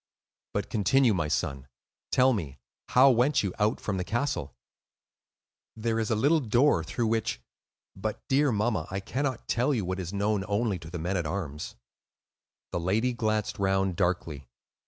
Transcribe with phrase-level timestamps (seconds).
[0.55, 1.67] "But continue, my son;
[2.11, 2.57] tell me,
[2.89, 4.55] how went you out from the castle?"
[5.75, 10.11] "There is a little door through which—but dear mamma, I cannot tell you what is
[10.11, 11.75] known only to the men at arms."
[12.71, 14.47] The lady glanced round darkly.